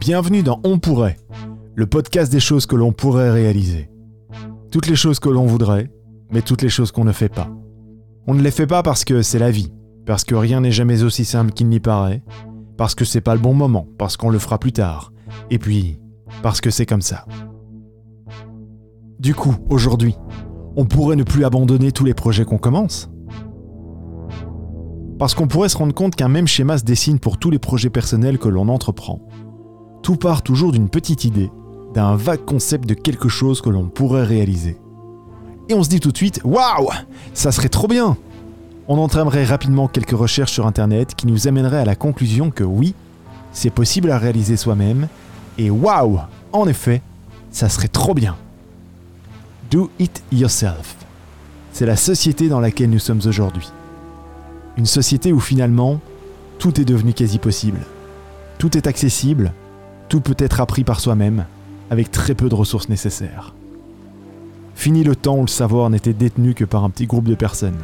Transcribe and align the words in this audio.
Bienvenue 0.00 0.42
dans 0.42 0.60
On 0.64 0.78
pourrait, 0.78 1.18
le 1.74 1.86
podcast 1.86 2.32
des 2.32 2.40
choses 2.40 2.64
que 2.64 2.74
l'on 2.74 2.90
pourrait 2.90 3.30
réaliser. 3.30 3.90
Toutes 4.70 4.86
les 4.86 4.96
choses 4.96 5.20
que 5.20 5.28
l'on 5.28 5.44
voudrait, 5.44 5.92
mais 6.30 6.40
toutes 6.40 6.62
les 6.62 6.70
choses 6.70 6.90
qu'on 6.90 7.04
ne 7.04 7.12
fait 7.12 7.28
pas. 7.28 7.50
On 8.26 8.32
ne 8.32 8.40
les 8.40 8.50
fait 8.50 8.66
pas 8.66 8.82
parce 8.82 9.04
que 9.04 9.20
c'est 9.20 9.38
la 9.38 9.50
vie, 9.50 9.70
parce 10.06 10.24
que 10.24 10.34
rien 10.34 10.62
n'est 10.62 10.72
jamais 10.72 11.02
aussi 11.02 11.26
simple 11.26 11.52
qu'il 11.52 11.68
n'y 11.68 11.80
paraît, 11.80 12.22
parce 12.78 12.94
que 12.94 13.04
c'est 13.04 13.20
pas 13.20 13.34
le 13.34 13.42
bon 13.42 13.52
moment, 13.52 13.86
parce 13.98 14.16
qu'on 14.16 14.30
le 14.30 14.38
fera 14.38 14.58
plus 14.58 14.72
tard, 14.72 15.12
et 15.50 15.58
puis 15.58 16.00
parce 16.42 16.62
que 16.62 16.70
c'est 16.70 16.86
comme 16.86 17.02
ça. 17.02 17.26
Du 19.18 19.34
coup, 19.34 19.54
aujourd'hui, 19.68 20.16
on 20.76 20.86
pourrait 20.86 21.16
ne 21.16 21.24
plus 21.24 21.44
abandonner 21.44 21.92
tous 21.92 22.06
les 22.06 22.14
projets 22.14 22.46
qu'on 22.46 22.56
commence 22.56 23.10
Parce 25.18 25.34
qu'on 25.34 25.46
pourrait 25.46 25.68
se 25.68 25.76
rendre 25.76 25.94
compte 25.94 26.16
qu'un 26.16 26.28
même 26.28 26.46
schéma 26.46 26.78
se 26.78 26.84
dessine 26.84 27.18
pour 27.18 27.36
tous 27.36 27.50
les 27.50 27.58
projets 27.58 27.90
personnels 27.90 28.38
que 28.38 28.48
l'on 28.48 28.68
entreprend. 28.68 29.20
Tout 30.02 30.16
part 30.16 30.42
toujours 30.42 30.72
d'une 30.72 30.88
petite 30.88 31.24
idée, 31.24 31.50
d'un 31.94 32.16
vague 32.16 32.44
concept 32.44 32.88
de 32.88 32.94
quelque 32.94 33.28
chose 33.28 33.60
que 33.60 33.70
l'on 33.70 33.88
pourrait 33.88 34.24
réaliser. 34.24 34.76
Et 35.68 35.74
on 35.74 35.82
se 35.82 35.88
dit 35.88 36.00
tout 36.00 36.10
de 36.10 36.16
suite 36.16 36.40
Waouh 36.44 36.88
Ça 37.34 37.52
serait 37.52 37.68
trop 37.68 37.86
bien 37.86 38.16
On 38.88 38.98
entraînerait 38.98 39.44
rapidement 39.44 39.88
quelques 39.88 40.10
recherches 40.16 40.52
sur 40.52 40.66
internet 40.66 41.14
qui 41.14 41.26
nous 41.26 41.48
amèneraient 41.48 41.80
à 41.80 41.84
la 41.84 41.96
conclusion 41.96 42.50
que 42.50 42.64
oui, 42.64 42.94
c'est 43.52 43.70
possible 43.70 44.10
à 44.10 44.18
réaliser 44.18 44.56
soi-même, 44.56 45.08
et 45.58 45.70
waouh 45.70 46.20
En 46.52 46.66
effet, 46.66 47.02
ça 47.50 47.68
serait 47.68 47.88
trop 47.88 48.14
bien 48.14 48.36
Do 49.70 49.90
it 49.98 50.22
yourself. 50.32 50.96
C'est 51.72 51.86
la 51.86 51.96
société 51.96 52.48
dans 52.48 52.60
laquelle 52.60 52.90
nous 52.90 52.98
sommes 52.98 53.20
aujourd'hui. 53.26 53.70
Une 54.76 54.86
société 54.86 55.32
où 55.32 55.38
finalement, 55.38 56.00
tout 56.58 56.80
est 56.80 56.84
devenu 56.84 57.12
quasi 57.12 57.38
possible. 57.38 57.80
Tout 58.58 58.76
est 58.76 58.86
accessible, 58.86 59.52
tout 60.10 60.20
peut 60.20 60.34
être 60.38 60.60
appris 60.60 60.82
par 60.82 60.98
soi-même, 60.98 61.46
avec 61.88 62.10
très 62.10 62.34
peu 62.34 62.48
de 62.48 62.54
ressources 62.56 62.88
nécessaires. 62.88 63.54
Fini 64.74 65.04
le 65.04 65.14
temps 65.14 65.36
où 65.36 65.42
le 65.42 65.46
savoir 65.46 65.88
n'était 65.88 66.12
détenu 66.12 66.52
que 66.52 66.64
par 66.64 66.82
un 66.82 66.90
petit 66.90 67.06
groupe 67.06 67.28
de 67.28 67.36
personnes. 67.36 67.78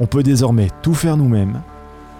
On 0.00 0.06
peut 0.06 0.22
désormais 0.22 0.70
tout 0.80 0.94
faire 0.94 1.18
nous-mêmes. 1.18 1.60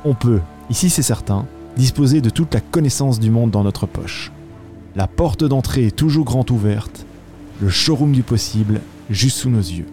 On 0.04 0.12
peut, 0.12 0.40
ici 0.68 0.90
c'est 0.90 1.02
certain, 1.02 1.46
disposer 1.78 2.20
de 2.20 2.28
toute 2.28 2.52
la 2.52 2.60
connaissance 2.60 3.18
du 3.18 3.30
monde 3.30 3.50
dans 3.50 3.64
notre 3.64 3.86
poche. 3.86 4.30
La 4.96 5.06
porte 5.06 5.44
d'entrée 5.44 5.86
est 5.86 5.96
toujours 5.96 6.26
grande 6.26 6.50
ouverte, 6.50 7.06
le 7.62 7.70
showroom 7.70 8.12
du 8.12 8.22
possible 8.22 8.82
juste 9.08 9.38
sous 9.38 9.50
nos 9.50 9.60
yeux. 9.60 9.86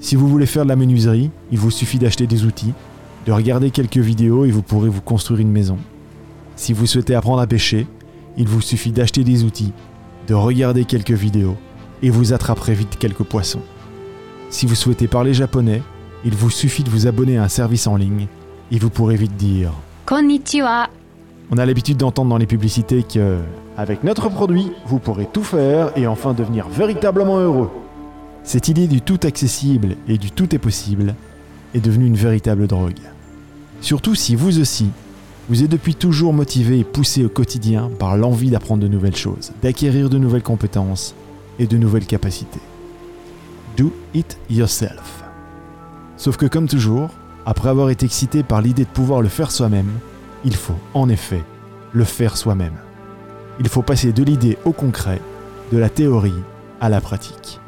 Si 0.00 0.16
vous 0.16 0.28
voulez 0.28 0.46
faire 0.46 0.64
de 0.64 0.70
la 0.70 0.76
menuiserie, 0.76 1.30
il 1.52 1.58
vous 1.58 1.70
suffit 1.70 1.98
d'acheter 1.98 2.26
des 2.26 2.46
outils, 2.46 2.72
de 3.26 3.32
regarder 3.32 3.70
quelques 3.70 3.98
vidéos 3.98 4.46
et 4.46 4.50
vous 4.50 4.62
pourrez 4.62 4.88
vous 4.88 5.02
construire 5.02 5.40
une 5.40 5.52
maison. 5.52 5.76
Si 6.54 6.72
vous 6.72 6.86
souhaitez 6.86 7.14
apprendre 7.14 7.40
à 7.40 7.46
pêcher, 7.46 7.86
il 8.36 8.48
vous 8.48 8.60
suffit 8.60 8.92
d'acheter 8.92 9.24
des 9.24 9.44
outils, 9.44 9.72
de 10.28 10.34
regarder 10.34 10.84
quelques 10.84 11.12
vidéos 11.12 11.56
et 12.02 12.10
vous 12.10 12.32
attraperez 12.32 12.74
vite 12.74 12.98
quelques 12.98 13.22
poissons. 13.22 13.62
Si 14.50 14.66
vous 14.66 14.74
souhaitez 14.74 15.08
parler 15.08 15.34
japonais, 15.34 15.82
il 16.24 16.34
vous 16.34 16.50
suffit 16.50 16.82
de 16.82 16.90
vous 16.90 17.06
abonner 17.06 17.38
à 17.38 17.44
un 17.44 17.48
service 17.48 17.86
en 17.86 17.96
ligne 17.96 18.26
et 18.70 18.78
vous 18.78 18.90
pourrez 18.90 19.16
vite 19.16 19.36
dire 19.36 19.72
Konnichiwa. 20.04 20.88
On 21.50 21.58
a 21.58 21.66
l'habitude 21.66 21.98
d'entendre 21.98 22.30
dans 22.30 22.38
les 22.38 22.46
publicités 22.46 23.02
que, 23.02 23.38
avec 23.76 24.02
notre 24.02 24.28
produit, 24.28 24.72
vous 24.86 24.98
pourrez 24.98 25.28
tout 25.32 25.44
faire 25.44 25.92
et 25.96 26.06
enfin 26.06 26.34
devenir 26.34 26.68
véritablement 26.68 27.38
heureux. 27.38 27.70
Cette 28.42 28.68
idée 28.68 28.88
du 28.88 29.00
tout 29.00 29.20
accessible 29.24 29.96
et 30.08 30.18
du 30.18 30.30
tout 30.30 30.54
est 30.54 30.58
possible 30.58 31.14
est 31.74 31.80
devenue 31.80 32.06
une 32.06 32.16
véritable 32.16 32.66
drogue. 32.66 33.00
Surtout 33.80 34.14
si 34.14 34.34
vous 34.34 34.60
aussi, 34.60 34.90
vous 35.48 35.62
êtes 35.62 35.70
depuis 35.70 35.94
toujours 35.94 36.32
motivé 36.32 36.80
et 36.80 36.84
poussé 36.84 37.24
au 37.24 37.28
quotidien 37.28 37.88
par 38.00 38.16
l'envie 38.16 38.50
d'apprendre 38.50 38.82
de 38.82 38.88
nouvelles 38.88 39.16
choses, 39.16 39.52
d'acquérir 39.62 40.10
de 40.10 40.18
nouvelles 40.18 40.42
compétences 40.42 41.14
et 41.60 41.68
de 41.68 41.76
nouvelles 41.76 42.06
capacités. 42.06 42.60
Do 43.76 43.92
it 44.12 44.38
yourself. 44.50 45.22
Sauf 46.16 46.36
que 46.36 46.46
comme 46.46 46.66
toujours, 46.66 47.10
après 47.44 47.68
avoir 47.68 47.90
été 47.90 48.06
excité 48.06 48.42
par 48.42 48.60
l'idée 48.60 48.84
de 48.84 48.88
pouvoir 48.88 49.22
le 49.22 49.28
faire 49.28 49.52
soi-même, 49.52 49.90
il 50.44 50.56
faut 50.56 50.74
en 50.94 51.08
effet 51.08 51.44
le 51.92 52.04
faire 52.04 52.36
soi-même. 52.36 52.74
Il 53.60 53.68
faut 53.68 53.82
passer 53.82 54.12
de 54.12 54.24
l'idée 54.24 54.58
au 54.64 54.72
concret, 54.72 55.20
de 55.70 55.78
la 55.78 55.88
théorie 55.88 56.42
à 56.80 56.88
la 56.88 57.00
pratique. 57.00 57.60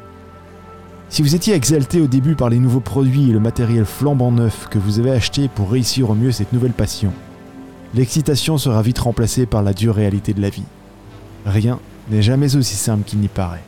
Si 1.07 1.21
vous 1.21 1.33
étiez 1.33 1.55
exalté 1.55 2.01
au 2.01 2.07
début 2.07 2.35
par 2.35 2.49
les 2.49 2.59
nouveaux 2.59 2.81
produits 2.81 3.29
et 3.29 3.33
le 3.33 3.39
matériel 3.39 3.85
flambant 3.85 4.31
neuf 4.31 4.67
que 4.69 4.77
vous 4.77 4.99
avez 4.99 5.11
acheté 5.11 5.47
pour 5.47 5.71
réussir 5.71 6.09
au 6.09 6.13
mieux 6.13 6.31
cette 6.31 6.53
nouvelle 6.53 6.73
passion, 6.73 7.13
l'excitation 7.93 8.57
sera 8.57 8.81
vite 8.81 8.99
remplacée 8.99 9.45
par 9.45 9.63
la 9.63 9.73
dure 9.73 9.95
réalité 9.95 10.33
de 10.33 10.41
la 10.41 10.49
vie. 10.49 10.63
Rien 11.45 11.79
n'est 12.09 12.21
jamais 12.21 12.55
aussi 12.55 12.75
simple 12.75 13.03
qu'il 13.03 13.19
n'y 13.19 13.27
paraît. 13.27 13.63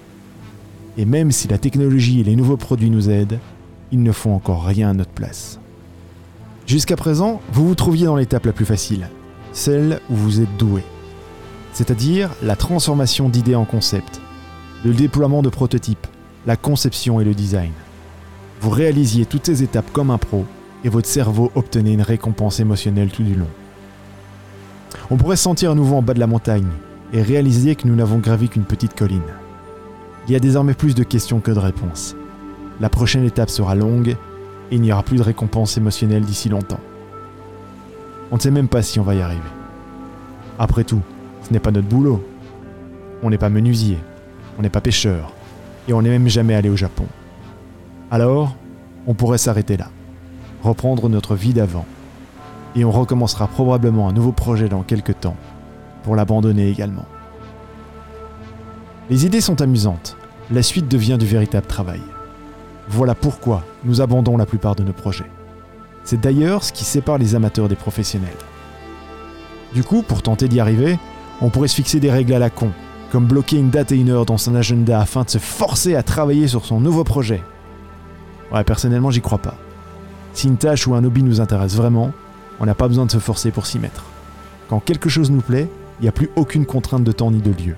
Et 0.97 1.05
même 1.05 1.31
si 1.31 1.47
la 1.47 1.57
technologie 1.57 2.19
et 2.19 2.23
les 2.23 2.35
nouveaux 2.35 2.57
produits 2.57 2.89
nous 2.89 3.09
aident, 3.09 3.39
ils 3.91 4.03
ne 4.03 4.11
font 4.11 4.35
encore 4.35 4.63
rien 4.63 4.89
à 4.89 4.93
notre 4.93 5.11
place. 5.11 5.59
Jusqu'à 6.67 6.95
présent, 6.95 7.41
vous 7.51 7.67
vous 7.67 7.75
trouviez 7.75 8.05
dans 8.05 8.15
l'étape 8.15 8.45
la 8.45 8.53
plus 8.53 8.65
facile, 8.65 9.09
celle 9.51 9.99
où 10.09 10.15
vous 10.15 10.41
êtes 10.41 10.57
doué. 10.57 10.83
C'est-à-dire 11.73 12.29
la 12.43 12.55
transformation 12.55 13.29
d'idées 13.29 13.55
en 13.55 13.65
concepts, 13.65 14.21
le 14.83 14.93
déploiement 14.93 15.41
de 15.41 15.49
prototypes, 15.49 16.07
la 16.45 16.55
conception 16.55 17.19
et 17.19 17.23
le 17.23 17.33
design. 17.33 17.71
Vous 18.61 18.69
réalisiez 18.69 19.25
toutes 19.25 19.45
ces 19.45 19.63
étapes 19.63 19.91
comme 19.91 20.11
un 20.11 20.17
pro 20.17 20.45
et 20.83 20.89
votre 20.89 21.07
cerveau 21.07 21.51
obtenait 21.55 21.93
une 21.93 22.01
récompense 22.01 22.59
émotionnelle 22.59 23.11
tout 23.11 23.23
du 23.23 23.35
long. 23.35 23.47
On 25.09 25.17
pourrait 25.17 25.35
se 25.35 25.43
sentir 25.43 25.71
à 25.71 25.75
nouveau 25.75 25.97
en 25.97 26.01
bas 26.01 26.13
de 26.13 26.19
la 26.19 26.27
montagne 26.27 26.69
et 27.13 27.21
réaliser 27.21 27.75
que 27.75 27.87
nous 27.87 27.95
n'avons 27.95 28.17
gravi 28.17 28.49
qu'une 28.49 28.63
petite 28.63 28.95
colline. 28.95 29.21
Il 30.27 30.33
y 30.33 30.35
a 30.35 30.39
désormais 30.39 30.73
plus 30.73 30.95
de 30.95 31.03
questions 31.03 31.39
que 31.39 31.51
de 31.51 31.59
réponses. 31.59 32.15
La 32.79 32.89
prochaine 32.89 33.25
étape 33.25 33.49
sera 33.49 33.75
longue 33.75 34.15
et 34.71 34.75
il 34.75 34.81
n'y 34.81 34.93
aura 34.93 35.03
plus 35.03 35.17
de 35.17 35.23
récompense 35.23 35.77
émotionnelle 35.77 36.23
d'ici 36.23 36.49
longtemps. 36.49 36.79
On 38.31 38.37
ne 38.37 38.41
sait 38.41 38.51
même 38.51 38.69
pas 38.69 38.81
si 38.81 38.99
on 38.99 39.03
va 39.03 39.15
y 39.15 39.21
arriver. 39.21 39.41
Après 40.57 40.83
tout, 40.83 41.01
ce 41.43 41.51
n'est 41.51 41.59
pas 41.59 41.71
notre 41.71 41.87
boulot. 41.87 42.23
On 43.23 43.29
n'est 43.29 43.37
pas 43.37 43.49
menuisier, 43.49 43.97
on 44.57 44.61
n'est 44.61 44.69
pas 44.69 44.81
pêcheur, 44.81 45.33
et 45.87 45.93
on 45.93 46.01
n'est 46.01 46.09
même 46.09 46.27
jamais 46.27 46.55
allé 46.55 46.69
au 46.69 46.75
Japon. 46.75 47.05
Alors, 48.09 48.55
on 49.05 49.13
pourrait 49.13 49.37
s'arrêter 49.37 49.77
là, 49.77 49.89
reprendre 50.63 51.07
notre 51.09 51.35
vie 51.35 51.53
d'avant, 51.53 51.85
et 52.75 52.85
on 52.85 52.91
recommencera 52.91 53.47
probablement 53.47 54.07
un 54.07 54.13
nouveau 54.13 54.31
projet 54.31 54.69
dans 54.69 54.83
quelques 54.83 55.19
temps, 55.19 55.35
pour 56.03 56.15
l'abandonner 56.15 56.69
également. 56.69 57.05
Les 59.09 59.25
idées 59.25 59.41
sont 59.41 59.61
amusantes, 59.61 60.15
la 60.51 60.63
suite 60.63 60.87
devient 60.87 61.17
du 61.19 61.25
véritable 61.25 61.67
travail. 61.67 62.01
Voilà 62.89 63.15
pourquoi 63.15 63.63
nous 63.83 64.01
abandonnons 64.01 64.37
la 64.37 64.45
plupart 64.45 64.75
de 64.75 64.83
nos 64.83 64.93
projets. 64.93 65.29
C'est 66.03 66.19
d'ailleurs 66.19 66.63
ce 66.63 66.73
qui 66.73 66.83
sépare 66.83 67.17
les 67.17 67.35
amateurs 67.35 67.69
des 67.69 67.75
professionnels. 67.75 68.29
Du 69.73 69.83
coup, 69.83 70.01
pour 70.01 70.21
tenter 70.21 70.47
d'y 70.47 70.59
arriver, 70.59 70.97
on 71.41 71.49
pourrait 71.49 71.67
se 71.67 71.75
fixer 71.75 71.99
des 71.99 72.11
règles 72.11 72.33
à 72.33 72.39
la 72.39 72.49
con, 72.49 72.71
comme 73.11 73.25
bloquer 73.25 73.57
une 73.57 73.69
date 73.69 73.91
et 73.91 73.97
une 73.97 74.09
heure 74.09 74.25
dans 74.25 74.37
son 74.37 74.55
agenda 74.55 74.99
afin 74.99 75.23
de 75.23 75.29
se 75.29 75.37
forcer 75.37 75.95
à 75.95 76.03
travailler 76.03 76.47
sur 76.47 76.65
son 76.65 76.79
nouveau 76.79 77.03
projet. 77.03 77.43
Ouais, 78.51 78.63
personnellement, 78.63 79.11
j'y 79.11 79.21
crois 79.21 79.37
pas. 79.37 79.55
Si 80.33 80.47
une 80.47 80.57
tâche 80.57 80.87
ou 80.87 80.95
un 80.95 81.03
hobby 81.03 81.23
nous 81.23 81.41
intéresse 81.41 81.75
vraiment, 81.75 82.11
on 82.61 82.65
n'a 82.65 82.75
pas 82.75 82.87
besoin 82.87 83.07
de 83.07 83.11
se 83.11 83.17
forcer 83.17 83.49
pour 83.49 83.65
s'y 83.65 83.79
mettre. 83.79 84.05
Quand 84.69 84.79
quelque 84.79 85.09
chose 85.09 85.31
nous 85.31 85.41
plaît, 85.41 85.67
il 85.99 86.03
n'y 86.03 86.09
a 86.09 86.13
plus 86.13 86.29
aucune 86.35 86.67
contrainte 86.67 87.03
de 87.03 87.11
temps 87.11 87.31
ni 87.31 87.41
de 87.41 87.49
lieu. 87.49 87.75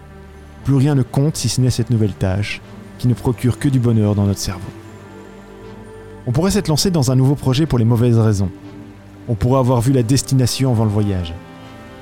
Plus 0.66 0.75
rien 0.75 0.94
ne 0.94 1.03
compte 1.03 1.38
si 1.38 1.47
ce 1.47 1.61
n'est 1.61 1.69
cette 1.69 1.89
nouvelle 1.89 2.11
tâche, 2.11 2.61
qui 2.99 3.07
ne 3.07 3.13
procure 3.13 3.57
que 3.57 3.69
du 3.69 3.79
bonheur 3.79 4.13
dans 4.13 4.25
notre 4.25 4.41
cerveau. 4.41 4.69
On 6.27 6.33
pourrait 6.33 6.51
s'être 6.51 6.67
lancé 6.67 6.91
dans 6.91 7.11
un 7.11 7.16
nouveau 7.16 7.35
projet 7.35 7.66
pour 7.66 7.79
les 7.79 7.85
mauvaises 7.85 8.19
raisons. 8.19 8.49
On 9.29 9.35
pourrait 9.35 9.59
avoir 9.59 9.79
vu 9.79 9.94
la 9.94 10.03
destination 10.03 10.71
avant 10.71 10.83
le 10.83 10.91
voyage. 10.91 11.33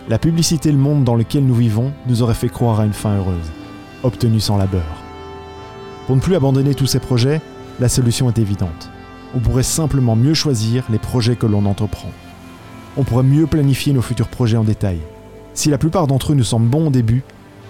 La 0.09 0.17
publicité 0.17 0.69
et 0.69 0.73
le 0.73 0.77
monde 0.79 1.03
dans 1.03 1.15
lequel 1.15 1.45
nous 1.45 1.53
vivons 1.53 1.93
nous 2.07 2.23
aurait 2.23 2.33
fait 2.33 2.49
croire 2.49 2.79
à 2.79 2.85
une 2.85 2.93
fin 2.93 3.15
heureuse, 3.15 3.51
obtenue 4.01 4.39
sans 4.39 4.57
labeur. 4.57 4.81
Pour 6.07 6.15
ne 6.15 6.21
plus 6.21 6.35
abandonner 6.35 6.73
tous 6.73 6.87
ces 6.87 6.99
projets, 6.99 7.41
la 7.79 7.89
solution 7.89 8.27
est 8.27 8.39
évidente. 8.39 8.89
On 9.35 9.39
pourrait 9.39 9.61
simplement 9.61 10.15
mieux 10.15 10.33
choisir 10.33 10.83
les 10.89 10.99
projets 10.99 11.35
que 11.35 11.45
l'on 11.45 11.65
entreprend. 11.65 12.09
On 12.97 13.03
pourrait 13.03 13.23
mieux 13.23 13.47
planifier 13.47 13.93
nos 13.93 14.01
futurs 14.01 14.27
projets 14.27 14.57
en 14.57 14.63
détail. 14.63 14.99
Si 15.53 15.69
la 15.69 15.77
plupart 15.77 16.07
d'entre 16.07 16.31
eux 16.31 16.35
nous 16.35 16.43
semblent 16.43 16.67
bons 16.67 16.87
au 16.87 16.91
début, 16.91 17.23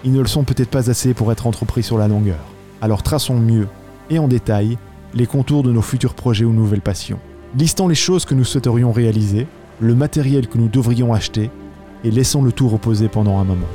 ils 0.04 0.12
ne 0.12 0.20
le 0.20 0.26
sont 0.26 0.44
peut-être 0.44 0.70
pas 0.70 0.90
assez 0.90 1.14
pour 1.14 1.30
être 1.30 1.46
entrepris 1.46 1.82
sur 1.82 1.96
la 1.96 2.08
longueur. 2.08 2.40
Alors 2.80 3.02
traçons 3.02 3.38
mieux 3.38 3.68
et 4.10 4.18
en 4.18 4.26
détail 4.26 4.78
les 5.14 5.26
contours 5.26 5.62
de 5.62 5.70
nos 5.70 5.82
futurs 5.82 6.14
projets 6.14 6.44
ou 6.44 6.52
nouvelles 6.52 6.80
passions. 6.80 7.20
Listons 7.56 7.86
les 7.86 7.94
choses 7.94 8.24
que 8.24 8.34
nous 8.34 8.44
souhaiterions 8.44 8.92
réaliser, 8.92 9.46
le 9.80 9.94
matériel 9.94 10.48
que 10.48 10.58
nous 10.58 10.68
devrions 10.68 11.12
acheter, 11.12 11.50
et 12.02 12.10
laissons 12.10 12.42
le 12.42 12.50
tout 12.50 12.68
reposer 12.68 13.08
pendant 13.08 13.38
un 13.38 13.44
moment. 13.44 13.66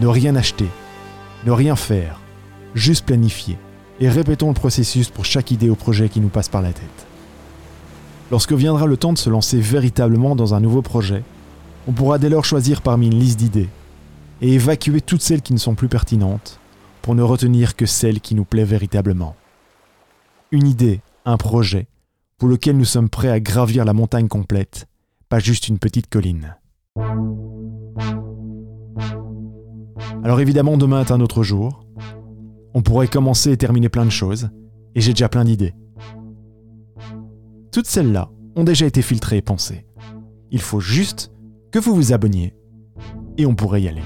Ne 0.00 0.08
rien 0.08 0.36
acheter, 0.36 0.68
ne 1.46 1.52
rien 1.52 1.76
faire, 1.76 2.20
juste 2.74 3.06
planifier, 3.06 3.56
et 4.00 4.08
répétons 4.08 4.48
le 4.48 4.54
processus 4.54 5.08
pour 5.08 5.24
chaque 5.24 5.50
idée 5.50 5.70
ou 5.70 5.74
projet 5.74 6.08
qui 6.08 6.20
nous 6.20 6.28
passe 6.28 6.48
par 6.48 6.62
la 6.62 6.72
tête. 6.72 7.06
Lorsque 8.30 8.52
viendra 8.52 8.86
le 8.86 8.96
temps 8.96 9.12
de 9.12 9.18
se 9.18 9.30
lancer 9.30 9.60
véritablement 9.60 10.34
dans 10.34 10.54
un 10.54 10.60
nouveau 10.60 10.82
projet, 10.82 11.22
on 11.86 11.92
pourra 11.92 12.18
dès 12.18 12.28
lors 12.28 12.44
choisir 12.44 12.82
parmi 12.82 13.06
une 13.06 13.18
liste 13.18 13.38
d'idées. 13.38 13.68
et 14.42 14.52
évacuer 14.52 15.00
toutes 15.00 15.22
celles 15.22 15.42
qui 15.42 15.54
ne 15.54 15.58
sont 15.58 15.74
plus 15.74 15.88
pertinentes 15.88 16.60
pour 17.02 17.14
ne 17.14 17.22
retenir 17.22 17.76
que 17.76 17.86
celles 17.86 18.20
qui 18.20 18.34
nous 18.34 18.44
plaît 18.44 18.64
véritablement. 18.64 19.34
Une 20.50 20.66
idée, 20.66 21.00
un 21.24 21.36
projet, 21.36 21.86
pour 22.38 22.48
lequel 22.48 22.76
nous 22.76 22.84
sommes 22.84 23.08
prêts 23.08 23.30
à 23.30 23.40
gravir 23.40 23.84
la 23.84 23.94
montagne 23.94 24.28
complète, 24.28 24.86
pas 25.28 25.38
juste 25.38 25.68
une 25.68 25.78
petite 25.78 26.08
colline. 26.08 26.56
Alors 30.22 30.40
évidemment, 30.40 30.76
demain 30.76 31.00
est 31.00 31.12
un 31.12 31.20
autre 31.20 31.42
jour. 31.42 31.84
On 32.74 32.82
pourrait 32.82 33.08
commencer 33.08 33.52
et 33.52 33.56
terminer 33.56 33.88
plein 33.88 34.04
de 34.04 34.10
choses, 34.10 34.50
et 34.94 35.00
j'ai 35.00 35.12
déjà 35.12 35.28
plein 35.28 35.44
d'idées. 35.44 35.74
Toutes 37.76 37.88
celles-là 37.88 38.30
ont 38.54 38.64
déjà 38.64 38.86
été 38.86 39.02
filtrées 39.02 39.36
et 39.36 39.42
pensées. 39.42 39.84
Il 40.50 40.62
faut 40.62 40.80
juste 40.80 41.30
que 41.70 41.78
vous 41.78 41.94
vous 41.94 42.14
abonniez, 42.14 42.54
et 43.36 43.44
on 43.44 43.54
pourrait 43.54 43.82
y 43.82 43.88
aller. 43.88 44.00